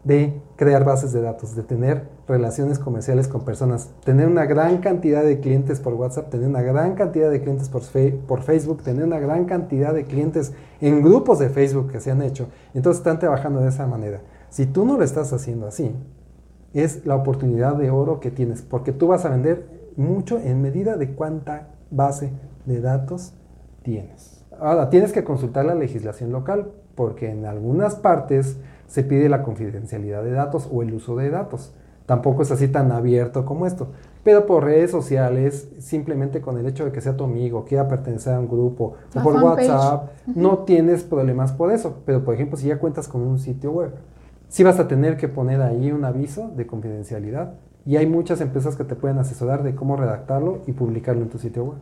[0.06, 5.22] de crear bases de datos, de tener relaciones comerciales con personas, tener una gran cantidad
[5.26, 7.82] de clientes por WhatsApp, tener una gran cantidad de clientes por,
[8.26, 12.22] por Facebook, tener una gran cantidad de clientes en grupos de Facebook que se han
[12.22, 12.48] hecho.
[12.74, 14.22] Entonces están trabajando de esa manera.
[14.48, 15.94] Si tú no lo estás haciendo así,
[16.74, 20.96] es la oportunidad de oro que tienes, porque tú vas a vender mucho en medida
[20.96, 22.31] de cuánta base
[22.65, 23.34] de datos
[23.84, 24.43] tienes.
[24.60, 30.23] Ahora, tienes que consultar la legislación local, porque en algunas partes se pide la confidencialidad
[30.23, 31.73] de datos o el uso de datos.
[32.05, 33.88] Tampoco es así tan abierto como esto.
[34.23, 38.34] Pero por redes sociales, simplemente con el hecho de que sea tu amigo, quiera pertenecer
[38.34, 42.01] a un grupo, o por WhatsApp, no tienes problemas por eso.
[42.05, 43.91] Pero, por ejemplo, si ya cuentas con un sitio web,
[44.47, 47.55] sí vas a tener que poner ahí un aviso de confidencialidad.
[47.86, 51.38] Y hay muchas empresas que te pueden asesorar de cómo redactarlo y publicarlo en tu
[51.38, 51.78] sitio web.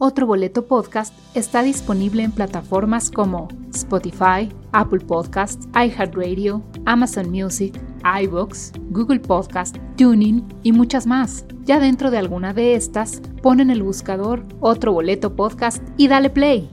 [0.00, 7.80] Otro Boleto Podcast está disponible en plataformas como Spotify, Apple Podcasts, iHeartRadio, Amazon Music,
[8.22, 11.44] iBox, Google Podcast, Tuning y muchas más.
[11.64, 16.30] Ya dentro de alguna de estas, pon en el buscador Otro Boleto Podcast y dale
[16.30, 16.70] play.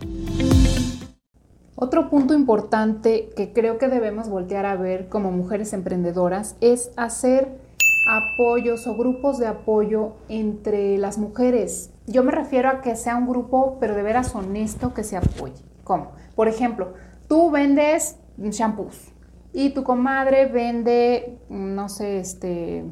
[1.76, 7.65] Otro punto importante que creo que debemos voltear a ver como mujeres emprendedoras es hacer
[8.08, 11.92] apoyos o grupos de apoyo entre las mujeres.
[12.08, 15.64] Yo me refiero a que sea un grupo, pero de veras honesto, que se apoye.
[15.84, 16.12] ¿Cómo?
[16.36, 16.94] Por ejemplo,
[17.28, 19.12] tú vendes shampoos
[19.54, 22.86] y tu comadre vende, no sé, este,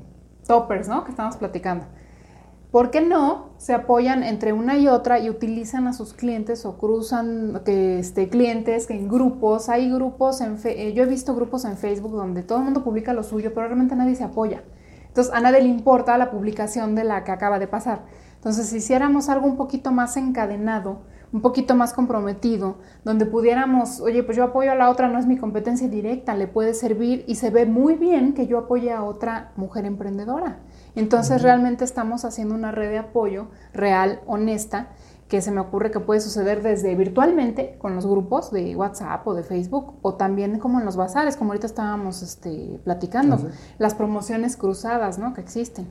[0.48, 1.04] toppers, ¿no?
[1.04, 1.86] Que estamos platicando.
[2.72, 6.80] ¿Por qué no se apoyan entre una y otra y utilizan a sus clientes o
[6.80, 9.70] cruzan que, este, clientes en grupos?
[9.70, 10.58] Hay grupos en,
[10.96, 13.96] yo he visto grupos en Facebook donde todo el mundo publica lo suyo, pero realmente
[13.96, 14.64] nadie se apoya.
[15.14, 18.02] Entonces a nadie le importa la publicación de la que acaba de pasar.
[18.34, 24.24] Entonces si hiciéramos algo un poquito más encadenado, un poquito más comprometido, donde pudiéramos, oye,
[24.24, 27.36] pues yo apoyo a la otra, no es mi competencia directa, le puede servir y
[27.36, 30.58] se ve muy bien que yo apoye a otra mujer emprendedora.
[30.96, 34.88] Entonces realmente estamos haciendo una red de apoyo real, honesta,
[35.34, 39.34] que se me ocurre que puede suceder desde virtualmente con los grupos de WhatsApp o
[39.34, 43.40] de Facebook o también como en los bazares, como ahorita estábamos este, platicando,
[43.80, 45.34] las promociones cruzadas ¿no?
[45.34, 45.88] que existen.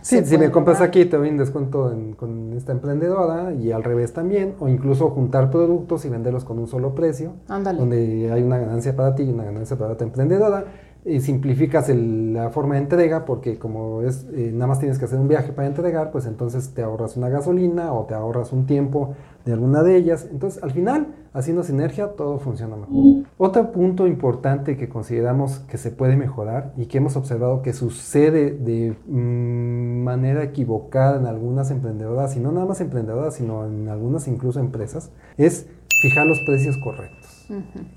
[0.00, 4.14] Sí, si me compras aquí te doy un descuento con esta emprendedora y al revés
[4.14, 8.96] también, o incluso juntar productos y venderlos con un solo precio, donde hay una ganancia
[8.96, 10.64] para ti y una ganancia para tu emprendedora
[11.04, 15.18] y simplificas la forma de entrega porque como es eh, nada más tienes que hacer
[15.18, 19.14] un viaje para entregar, pues entonces te ahorras una gasolina o te ahorras un tiempo
[19.44, 20.28] de alguna de ellas.
[20.30, 23.24] Entonces al final, haciendo sinergia, todo funciona mejor.
[23.38, 28.50] Otro punto importante que consideramos que se puede mejorar y que hemos observado que sucede
[28.50, 34.28] de mm, manera equivocada en algunas emprendedoras, y no nada más emprendedoras, sino en algunas
[34.28, 35.66] incluso empresas, es
[36.02, 37.46] fijar los precios correctos.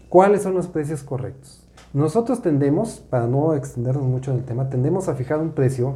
[0.09, 1.62] ¿Cuáles son los precios correctos?
[1.93, 5.93] Nosotros tendemos, para no extendernos mucho en el tema, tendemos a fijar un precio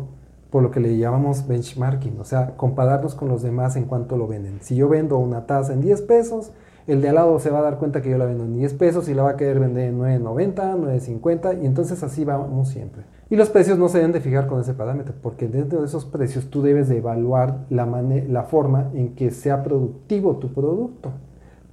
[0.51, 4.27] por lo que le llamamos benchmarking, o sea, compararnos con los demás en cuanto lo
[4.27, 4.59] venden.
[4.61, 6.51] Si yo vendo una taza en 10 pesos,
[6.85, 8.75] el de al lado se va a dar cuenta que yo la vendo en 10
[8.75, 13.01] pesos y la va a querer vender en 9.90, 9.50 y entonces así vamos siempre.
[13.31, 16.05] Y los precios no se deben de fijar con ese parámetro, porque dentro de esos
[16.05, 21.11] precios tú debes de evaluar la, la forma en que sea productivo tu producto,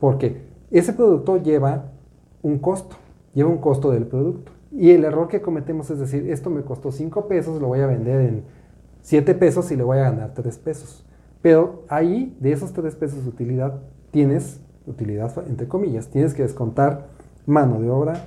[0.01, 1.91] porque ese producto lleva
[2.43, 2.97] un costo
[3.35, 4.53] lleva un costo del producto.
[4.73, 7.87] Y el error que cometemos es decir, esto me costó 5 pesos, lo voy a
[7.87, 8.45] vender en
[9.03, 11.05] 7 pesos y le voy a ganar 3 pesos.
[11.43, 17.09] Pero ahí, de esos 3 pesos de utilidad, tienes, utilidad entre comillas, tienes que descontar
[17.47, 18.25] mano de obra,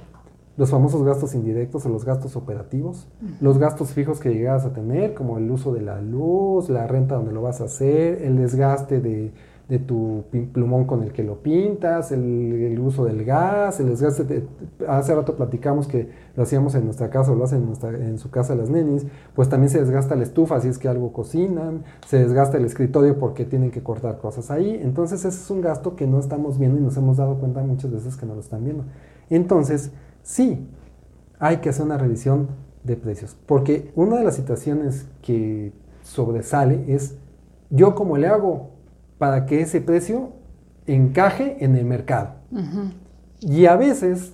[0.56, 3.08] los famosos gastos indirectos o los gastos operativos,
[3.41, 7.15] los gastos fijos que llegas a tener, como el uso de la luz, la renta
[7.15, 9.32] donde lo vas a hacer, el desgaste de
[9.70, 14.24] de tu plumón con el que lo pintas, el, uso del gas, el desgaste.
[14.24, 14.48] De,
[14.88, 18.56] hace rato platicamos que lo hacíamos en nuestra casa o lo hacen en, su casa
[18.56, 22.58] las nenis, pues también se desgasta la estufa si es que algo cocinan, se desgasta
[22.58, 24.80] el escritorio porque tienen que cortar cosas ahí.
[24.82, 27.92] Entonces ese es un gasto que no estamos viendo y nos hemos dado cuenta muchas
[27.92, 28.86] veces que no lo están viendo.
[29.30, 29.92] Entonces,
[30.24, 30.66] sí,
[31.40, 32.48] hay que hacer una revisión
[32.86, 37.18] de precios, porque una de las situaciones que sobresale es
[37.70, 38.77] yo como le hago
[39.18, 40.34] para que ese precio
[40.86, 42.36] encaje en el mercado.
[43.42, 44.34] Y a veces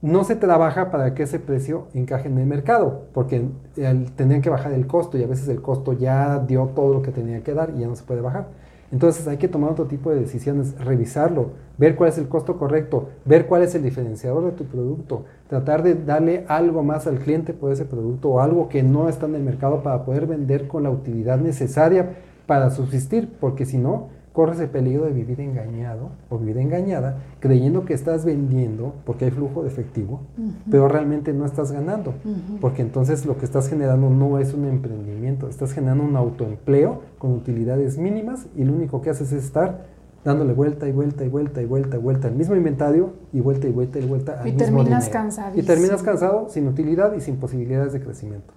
[0.00, 4.72] no se trabaja para que ese precio encaje en el mercado, porque tendrían que bajar
[4.72, 7.72] el costo y a veces el costo ya dio todo lo que tenía que dar
[7.76, 8.46] y ya no se puede bajar.
[8.90, 13.10] Entonces hay que tomar otro tipo de decisiones, revisarlo, ver cuál es el costo correcto,
[13.26, 17.52] ver cuál es el diferenciador de tu producto, tratar de darle algo más al cliente
[17.52, 20.84] por ese producto o algo que no está en el mercado para poder vender con
[20.84, 22.14] la utilidad necesaria
[22.48, 27.84] para subsistir, porque si no, corres el peligro de vivir engañado o vivir engañada creyendo
[27.84, 30.22] que estás vendiendo porque hay flujo de efectivo,
[30.70, 32.14] pero realmente no estás ganando,
[32.62, 37.32] porque entonces lo que estás generando no es un emprendimiento, estás generando un autoempleo con
[37.32, 39.84] utilidades mínimas y lo único que haces es estar
[40.24, 43.66] dándole vuelta y vuelta y vuelta y vuelta y vuelta al mismo inventario y vuelta
[43.66, 47.20] y vuelta y vuelta al y mismo terminas cansado y terminas cansado sin utilidad y
[47.20, 48.54] sin posibilidades de crecimiento.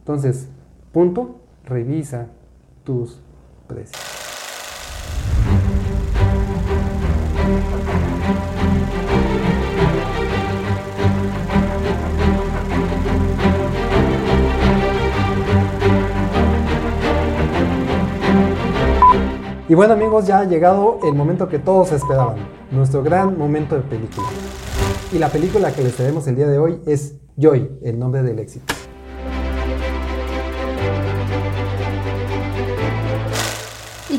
[0.00, 0.48] Entonces,
[0.92, 2.26] punto, revisa
[2.84, 3.22] tus
[19.68, 22.38] y bueno amigos, ya ha llegado el momento que todos esperaban,
[22.72, 24.26] nuestro gran momento de película.
[25.12, 28.40] Y la película que les traemos el día de hoy es Joy, el nombre del
[28.40, 28.79] éxito.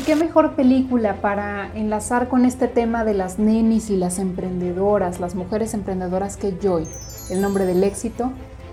[0.04, 5.36] Qué mejor película para enlazar con este tema de las nenis y las emprendedoras, las
[5.36, 6.88] mujeres emprendedoras que Joy,
[7.30, 8.32] el nombre del éxito,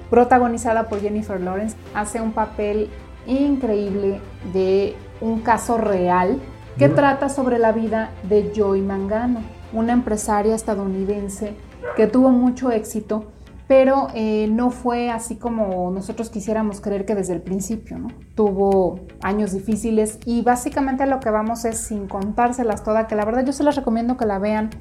[0.10, 2.90] protagonizada por Jennifer Lawrence, hace un papel
[3.28, 4.20] increíble
[4.54, 6.40] de un caso real
[6.80, 11.54] que trata sobre la vida de Joy Mangano, una empresaria estadounidense
[11.96, 13.26] que tuvo mucho éxito,
[13.70, 18.08] pero eh, no fue así como nosotros quisiéramos creer que desde el principio, ¿no?
[18.34, 23.46] Tuvo años difíciles y básicamente lo que vamos es sin contárselas todas, que la verdad
[23.46, 24.72] yo se las recomiendo que la vean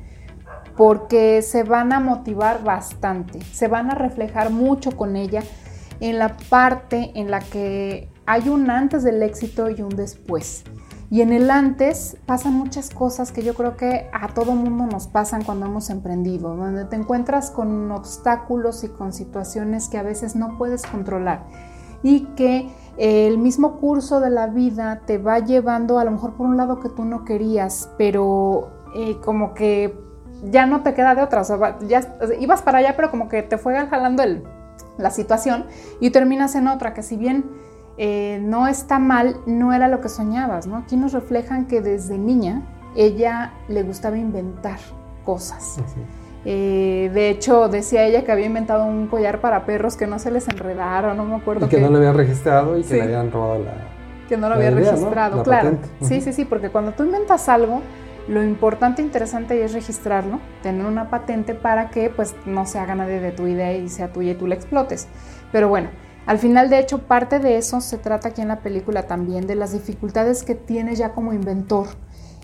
[0.75, 5.43] porque se van a motivar bastante, se van a reflejar mucho con ella
[6.01, 10.65] en la parte en la que hay un antes del éxito y un después.
[11.11, 15.07] Y en el antes pasan muchas cosas que yo creo que a todo mundo nos
[15.07, 20.37] pasan cuando hemos emprendido, donde te encuentras con obstáculos y con situaciones que a veces
[20.37, 21.47] no puedes controlar.
[22.03, 26.47] Y que el mismo curso de la vida te va llevando a lo mejor por
[26.47, 29.99] un lado que tú no querías, pero eh, como que
[30.51, 33.43] ya no te queda de otra, o sea, ya ibas para allá, pero como que
[33.43, 34.45] te fue jalando el,
[34.99, 35.67] la situación
[36.01, 37.51] y terminas en otra, que si bien
[37.99, 40.77] eh, no está mal, no era lo que soñabas, ¿no?
[40.77, 42.63] Aquí nos reflejan que desde niña
[42.95, 44.79] ella le gustaba inventar
[45.25, 45.81] cosas.
[46.45, 50.31] Eh, de hecho, decía ella que había inventado un collar para perros que no se
[50.31, 51.67] les enredaron, no me acuerdo.
[51.67, 53.73] Y que, no lo habían registrado y que le habían robado la.
[54.29, 55.79] Que no lo había registrado, claro.
[56.01, 57.83] Sí, sí, sí, porque cuando tú inventas algo,
[58.29, 62.95] lo importante e interesante es registrarlo, tener una patente para que pues no se haga
[62.95, 65.09] nadie de tu idea y sea tuya y tú la explotes.
[65.51, 65.89] Pero bueno,
[66.29, 69.55] al final, de hecho, parte de eso se trata aquí en la película también, de
[69.55, 71.87] las dificultades que tienes ya como inventor,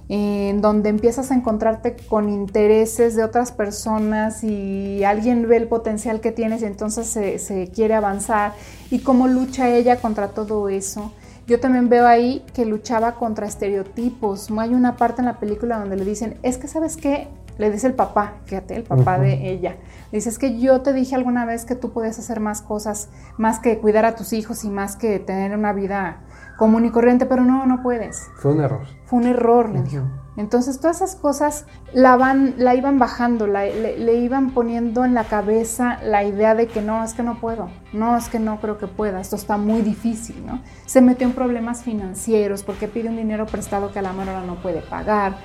[0.09, 6.23] en donde empiezas a encontrarte con intereses de otras personas y alguien ve el potencial
[6.23, 8.55] que tienes y entonces se, quiere avanzar
[8.90, 11.12] y cómo lucha ella contra todo eso.
[11.47, 14.49] Yo también veo ahí que luchaba contra estereotipos.
[14.57, 17.87] Hay una parte en la película donde le dicen, es que sabes qué, le dice
[17.87, 19.77] el papá, fíjate, el papá de ella.
[20.12, 23.59] dice, es que yo te dije alguna vez que tú puedes hacer más cosas, más
[23.61, 26.19] que cuidar a tus hijos y más que tener una vida
[26.57, 28.29] común y corriente, pero no, no puedes.
[28.37, 28.87] Fue un error.
[29.07, 30.05] Fue un error, le dijo.
[30.37, 35.25] Entonces todas esas cosas la, van, la iban bajando, le, le, iban poniendo en la
[35.25, 38.77] cabeza la idea de que no, es que no puedo, no, es que no creo
[38.77, 40.61] que pueda, esto está muy difícil, ¿no?
[40.87, 44.57] Se metió en problemas financieros porque pide un dinero prestado que a la mano no
[44.57, 45.37] puede pagar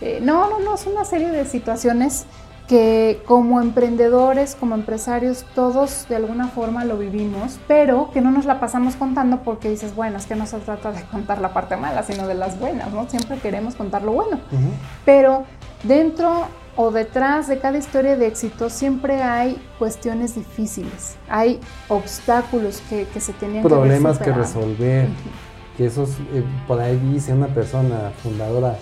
[0.00, 2.26] eh, no, no, no, es una serie de situaciones
[2.68, 8.44] que como emprendedores, como empresarios, todos de alguna forma lo vivimos, pero que no nos
[8.44, 11.78] la pasamos contando porque dices, bueno, es que no se trata de contar la parte
[11.78, 13.08] mala, sino de las buenas, ¿no?
[13.08, 14.38] Siempre queremos contar lo bueno.
[15.06, 15.44] Pero
[15.82, 21.58] dentro o detrás de cada historia de éxito siempre hay cuestiones difíciles, hay
[21.88, 25.08] obstáculos que, se tenían Problemas que, resolver,
[25.78, 28.76] que esos, eh, por ahí dice una persona fundadora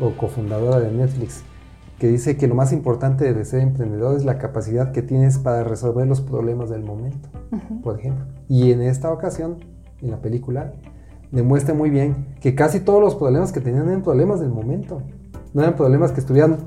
[0.00, 1.42] o cofundadora de Netflix,
[1.98, 5.64] que dice que lo más importante de ser emprendedor es la capacidad que tienes para
[5.64, 7.28] resolver los problemas del momento,
[7.82, 8.24] por ejemplo.
[8.48, 9.64] Y en esta ocasión,
[10.00, 10.72] en la película,
[11.30, 15.02] demuestra muy bien que casi todos los problemas que tenían eran problemas del momento,
[15.54, 16.58] no eran problemas que estuvieran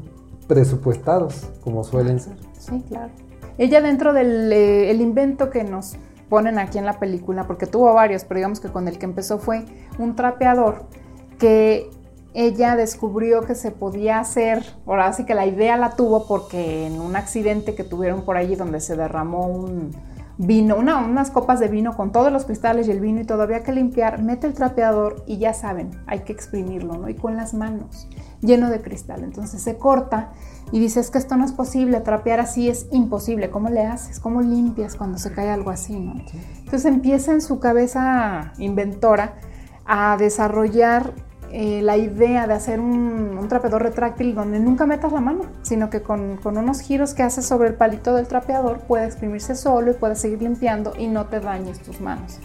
[0.47, 2.37] presupuestados, como suelen ser.
[2.57, 3.11] Sí, claro.
[3.57, 5.95] Ella dentro del eh, el invento que nos
[6.29, 9.37] ponen aquí en la película, porque tuvo varios, pero digamos que con el que empezó
[9.37, 9.65] fue
[9.99, 10.85] un trapeador
[11.39, 11.89] que
[12.35, 16.99] ella descubrió que se podía hacer, ahora sí que la idea la tuvo porque en
[16.99, 19.91] un accidente que tuvieron por allí donde se derramó un
[20.37, 23.71] vino, unas copas de vino con todos los cristales y el vino y todavía que
[23.71, 27.07] limpiar, mete el trapeador y ya saben, hay que exprimirlo, ¿no?
[27.07, 28.09] Y con las manos,
[28.41, 29.23] lleno de cristal.
[29.23, 30.33] Entonces se corta
[30.73, 34.19] y dice, es que esto no es posible, trapear así es imposible, ¿cómo le haces?
[34.19, 36.15] ¿Cómo limpias cuando se cae algo así, ¿no?
[36.57, 39.35] Entonces empieza en su cabeza inventora
[39.85, 41.13] a desarrollar
[41.51, 45.89] eh, la idea de hacer un, un, trapeador retráctil donde nunca metas la mano, sino
[45.89, 49.91] que con, con, unos giros que haces sobre el palito del trapeador puede exprimirse solo
[49.91, 52.39] y puede seguir limpiando y no te dañes tus manos.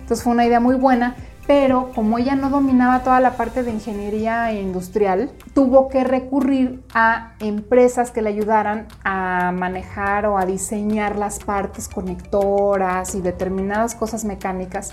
[0.00, 1.16] Entonces fue una idea muy buena,
[1.46, 7.34] pero como ella no dominaba toda la parte de ingeniería industrial, tuvo que recurrir a
[7.40, 14.24] empresas que le ayudaran a manejar o a diseñar las partes conectoras y determinadas cosas
[14.24, 14.92] mecánicas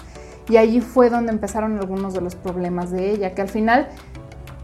[0.50, 3.88] y allí fue donde empezaron algunos de los problemas de ella, que al final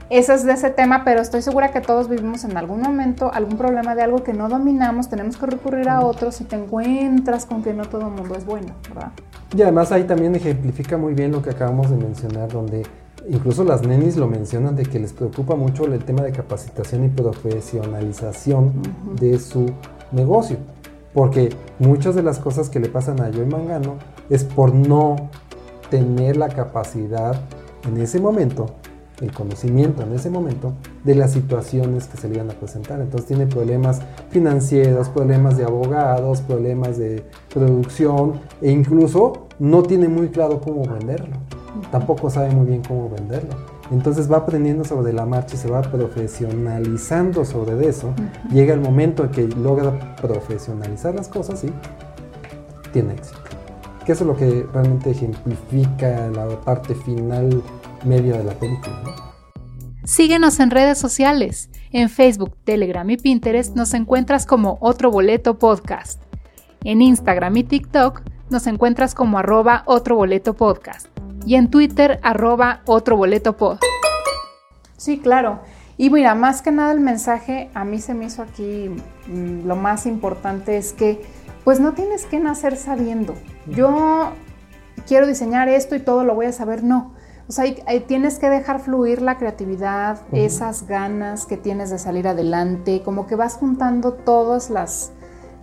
[0.09, 3.57] ese es de ese tema, pero estoy segura que todos vivimos en algún momento algún
[3.57, 7.61] problema de algo que no dominamos, tenemos que recurrir a otros y te encuentras con
[7.61, 9.11] que no todo el mundo es bueno, ¿verdad?
[9.55, 12.83] Y además ahí también ejemplifica muy bien lo que acabamos de mencionar, donde
[13.27, 17.09] Incluso las nenis lo mencionan de que les preocupa mucho el tema de capacitación y
[17.09, 18.73] profesionalización
[19.19, 19.71] de su
[20.11, 20.57] negocio.
[21.13, 21.49] Porque
[21.79, 23.95] muchas de las cosas que le pasan a Joy Mangano
[24.29, 25.29] es por no
[25.89, 27.39] tener la capacidad
[27.87, 28.67] en ese momento,
[29.21, 30.73] el conocimiento en ese momento
[31.03, 33.01] de las situaciones que se le iban a presentar.
[33.01, 37.23] Entonces tiene problemas financieros, problemas de abogados, problemas de
[37.53, 41.35] producción e incluso no tiene muy claro cómo venderlo.
[41.91, 43.55] Tampoco sabe muy bien cómo venderlo.
[43.91, 48.13] Entonces va aprendiendo sobre la marcha y se va profesionalizando sobre eso.
[48.51, 51.73] Llega el momento en que logra profesionalizar las cosas y
[52.91, 53.58] tiene éxito.
[54.09, 57.61] Que eso es lo que realmente ejemplifica la parte final
[58.03, 58.97] media de la película.
[60.03, 61.69] Síguenos en redes sociales.
[61.91, 66.23] En Facebook, Telegram y Pinterest nos encuentras como Otro Boleto Podcast.
[66.83, 71.05] En Instagram y TikTok nos encuentras como arroba Otro Boleto Podcast
[71.45, 73.77] y en Twitter arroba otro boleto pod.
[74.97, 75.59] Sí, claro.
[75.97, 78.89] Y mira, más que nada el mensaje a mí se me hizo aquí
[79.27, 81.21] mm, lo más importante es que
[81.69, 83.35] pues no tienes que nacer sabiendo.
[83.67, 84.31] Yo
[85.07, 87.13] quiero diseñar esto y todo lo voy a saber, no.
[87.47, 87.65] O sea,
[88.07, 93.35] tienes que dejar fluir la creatividad, esas ganas que tienes de salir adelante, como que
[93.35, 95.11] vas juntando todas las,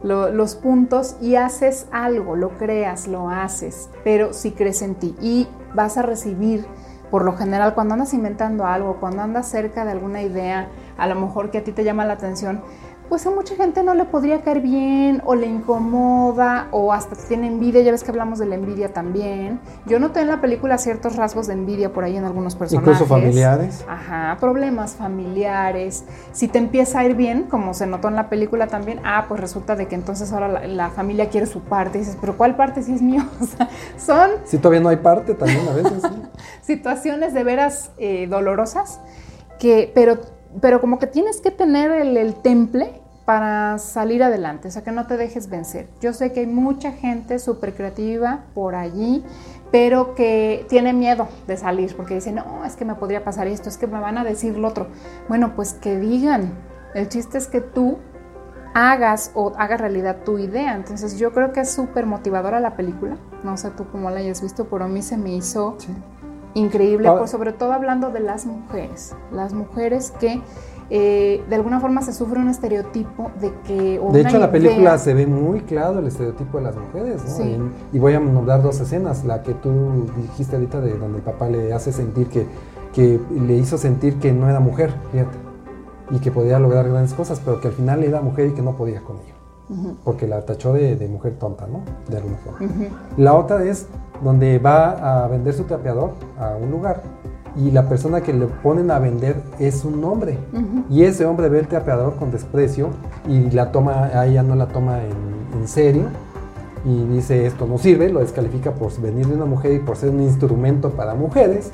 [0.04, 5.48] los puntos y haces algo, lo creas, lo haces, pero si crees en ti y
[5.74, 6.64] vas a recibir,
[7.10, 11.16] por lo general, cuando andas inventando algo, cuando andas cerca de alguna idea, a lo
[11.16, 12.62] mejor que a ti te llama la atención,
[13.08, 17.46] pues a mucha gente no le podría caer bien o le incomoda o hasta tiene
[17.46, 19.60] envidia, ya ves que hablamos de la envidia también.
[19.86, 22.94] Yo noté en la película ciertos rasgos de envidia por ahí en algunos personajes.
[22.94, 23.84] Incluso familiares.
[23.88, 26.04] Ajá, problemas familiares.
[26.32, 29.40] Si te empieza a ir bien, como se notó en la película también, ah, pues
[29.40, 31.98] resulta de que entonces ahora la, familia quiere su parte.
[31.98, 33.22] Y dices, pero ¿cuál parte si es mío?
[33.40, 34.30] O sea, son...
[34.44, 36.02] Si todavía no hay parte también a veces.
[36.62, 39.00] situaciones de veras eh, dolorosas
[39.58, 40.18] que, pero
[40.60, 45.06] pero como que tienes que tener el, temple para salir adelante, o sea, que no
[45.06, 45.88] te dejes vencer.
[46.00, 49.24] Yo sé que hay mucha gente súper creativa por allí,
[49.72, 53.68] pero que tiene miedo de salir porque dice, no, es que me podría pasar esto,
[53.68, 54.86] es que me van a decir lo otro.
[55.28, 56.52] Bueno, pues que digan.
[56.94, 57.98] El chiste es que tú
[58.76, 60.76] hagas o hagas realidad tu idea.
[60.76, 63.16] Entonces yo creo que es súper motivadora la película.
[63.42, 65.78] No sé tú cómo la hayas visto, pero a mí se me hizo
[66.56, 67.26] increíble, ah.
[67.26, 70.40] sobre todo hablando de las mujeres, las mujeres que
[70.88, 74.00] eh, de alguna forma se sufre un estereotipo de que...
[74.12, 77.70] de hecho, en la película se ve muy claro el estereotipo de las mujeres, ¿no?
[77.92, 81.48] Y, voy a nombrar dos escenas, la que tú dijiste ahorita de donde el papá
[81.48, 82.46] le hace sentir que,
[82.92, 85.36] que le hizo sentir que no era mujer, fíjate,
[86.12, 88.76] y que podía lograr grandes cosas, pero que al final era mujer y que no
[88.76, 89.36] podía con ello
[90.04, 91.82] porque la tachó de, mujer tonta, ¿no?
[92.08, 92.68] De alguna forma.
[93.16, 93.88] La otra es
[94.22, 97.02] donde va a vender su trapeador a un lugar
[97.56, 100.38] y la persona que le ponen a vender es un hombre.
[100.90, 102.90] Y ese hombre ve el trapeador con desprecio
[103.28, 106.04] y la toma, a ella no la toma en, serio
[106.84, 110.10] y dice esto no sirve, lo descalifica por venir de una mujer y por ser
[110.10, 111.72] un instrumento para mujeres.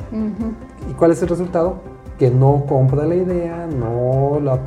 [0.89, 1.81] ¿Y cuál es el resultado?
[2.19, 4.59] Que no compra la idea, no lo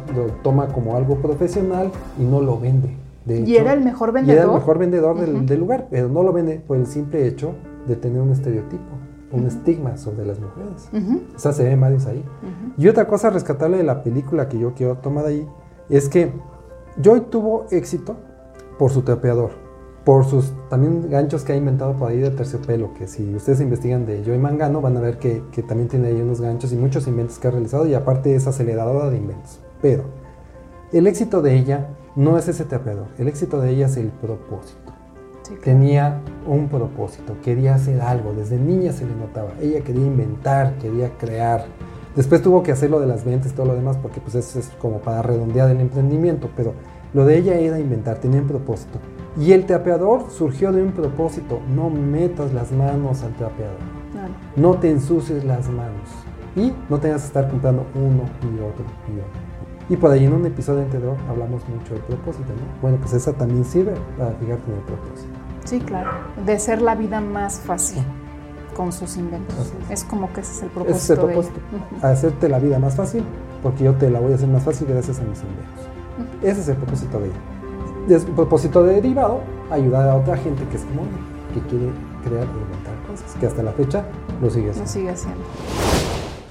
[0.44, 4.38] toma como algo profesional y no lo vende y era el mejor vendedor.
[4.38, 7.54] era el mejor vendedor del, lugar, pero no lo vende por el simple hecho
[7.88, 8.84] de tener un estereotipo,
[9.32, 10.90] un estigma sobre las mujeres.
[11.36, 12.24] O sea, se ven varios ahí.
[12.78, 15.48] Y otra cosa rescatable de la película que yo quiero tomar ahí
[15.90, 16.32] es que
[17.02, 18.16] Joy tuvo éxito
[18.78, 19.52] por su trapeador,
[20.04, 24.06] por sus también ganchos que ha inventado por ahí de terciopelo, que si ustedes investigan
[24.06, 27.08] de Joy Mangano van a ver que, que también tiene ahí unos ganchos y muchos
[27.08, 29.60] inventos que ha realizado y aparte es aceleradora de inventos.
[29.82, 30.04] Pero
[30.92, 34.94] el éxito de ella no es ese trapeador, el éxito de ella es el propósito.
[35.64, 39.50] Tenía un propósito, quería hacer algo, desde niña se le notaba.
[39.62, 41.66] Ella quería inventar, quería crear.
[42.16, 44.58] Después tuvo que hacer lo de las ventas y todo lo demás porque pues eso
[44.58, 46.74] es como para redondear el emprendimiento, pero
[47.14, 48.98] lo de ella era inventar, tenía un propósito.
[49.38, 53.78] Y el trapeador surgió de un propósito, no metas las manos al trapeador,
[54.56, 56.10] no te ensucies las manos
[56.56, 59.45] y no tengas que estar comprando uno y otro y otro.
[59.88, 62.82] Y por ahí en un episodio anterior hablamos mucho del propósito, ¿no?
[62.82, 65.34] Bueno, pues esa también sirve para fijarte en el propósito.
[65.66, 66.10] Sí, claro.
[66.46, 68.04] De ser la vida más fácil
[68.76, 69.74] con sus inventos.
[69.90, 70.98] Es como que ese es el propósito.
[70.98, 71.60] Ese es el propósito.
[72.02, 73.24] Hacerte la vida más fácil
[73.62, 75.86] porque yo te la voy a hacer más fácil gracias a mis inventos.
[76.42, 78.18] Ese es el propósito de ella.
[78.18, 81.04] Es un propósito derivado, ayudar a otra gente que es como
[81.54, 81.90] que quiere
[82.24, 84.06] crear e inventar cosas, que hasta la fecha
[84.42, 84.86] lo sigue haciendo.
[84.86, 85.44] Lo sigue haciendo.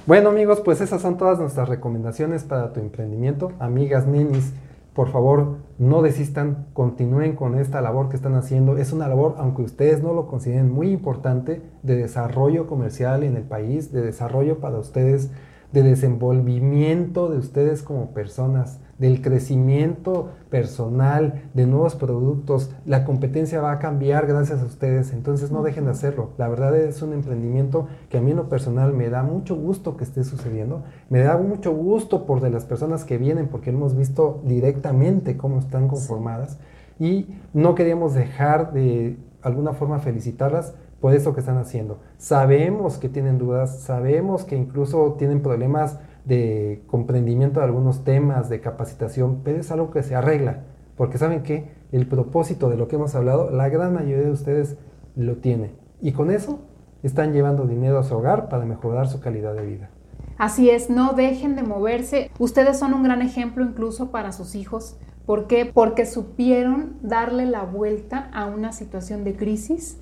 [0.07, 3.53] Bueno amigos, pues esas son todas nuestras recomendaciones para tu emprendimiento.
[3.57, 4.53] Amigas, ninis,
[4.93, 8.77] por favor, no desistan, continúen con esta labor que están haciendo.
[8.77, 13.45] Es una labor, aunque ustedes no lo consideren muy importante, de desarrollo comercial en el
[13.45, 15.31] país, de desarrollo para ustedes,
[15.71, 22.71] de desenvolvimiento de ustedes como personas del crecimiento personal, de nuevos productos.
[22.85, 26.29] La competencia va a cambiar gracias a ustedes, entonces no dejen de hacerlo.
[26.37, 29.97] La verdad es un emprendimiento que a mí en lo personal me da mucho gusto
[29.97, 30.83] que esté sucediendo.
[31.09, 35.59] Me da mucho gusto por de las personas que vienen, porque hemos visto directamente cómo
[35.59, 36.57] están conformadas
[36.99, 41.99] y no queríamos dejar de alguna forma felicitarlas por eso que están haciendo.
[42.17, 48.61] Sabemos que tienen dudas, sabemos que incluso tienen problemas de comprendimiento de algunos temas, de
[48.61, 50.63] capacitación, pero es algo que se arregla,
[50.97, 54.77] porque saben que el propósito de lo que hemos hablado, la gran mayoría de ustedes
[55.15, 55.71] lo tiene.
[56.01, 56.59] Y con eso
[57.03, 59.89] están llevando dinero a su hogar para mejorar su calidad de vida.
[60.37, 62.29] Así es, no dejen de moverse.
[62.39, 64.97] Ustedes son un gran ejemplo incluso para sus hijos.
[65.25, 65.65] ¿Por qué?
[65.65, 69.97] Porque supieron darle la vuelta a una situación de crisis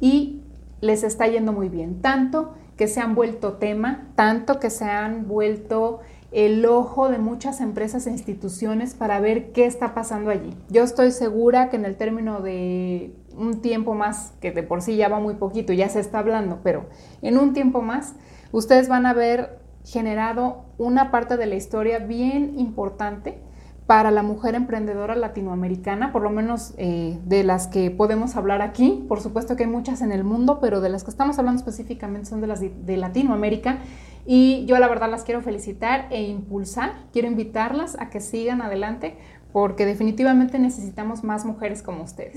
[0.00, 0.42] y
[0.80, 2.00] les está yendo muy bien.
[2.00, 5.98] Tanto que se han vuelto tema, tanto que se han vuelto
[6.30, 10.54] el ojo de muchas empresas e instituciones para ver qué está pasando allí.
[10.70, 14.96] Yo estoy segura que en el término de un tiempo más, que de por sí
[14.96, 16.86] ya va muy poquito, ya se está hablando, pero
[17.20, 18.14] en un tiempo más,
[18.52, 23.40] ustedes van a haber generado una parte de la historia bien importante
[23.88, 29.02] para la mujer emprendedora latinoamericana, por lo menos eh, de las que podemos hablar aquí.
[29.08, 32.28] Por supuesto que hay muchas en el mundo, pero de las que estamos hablando específicamente
[32.28, 33.78] son de las de, Latinoamérica.
[34.26, 37.06] Y yo la verdad las quiero felicitar e impulsar.
[37.14, 39.16] Quiero invitarlas a que sigan adelante
[39.54, 42.36] porque definitivamente necesitamos más mujeres como ustedes.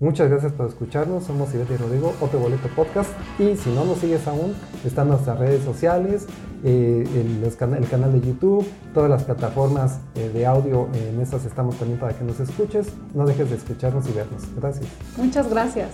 [0.00, 1.24] Muchas gracias por escucharnos.
[1.24, 3.10] Somos Ivete y Rodrigo, Otro Boleto Podcast.
[3.38, 6.26] Y si no nos sigues aún, están nuestras redes sociales,
[6.62, 7.56] eh, el,
[7.88, 10.88] canal de YouTube, todas las plataformas eh, de audio.
[10.94, 12.92] en estas estamos también para que nos escuches.
[13.12, 14.42] No dejes de escucharnos y vernos.
[14.56, 14.86] Gracias.
[15.16, 15.90] Muchas gracias.